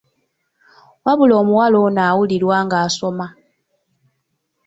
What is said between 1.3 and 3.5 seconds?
omuwala ono awulirwa ng'asoma.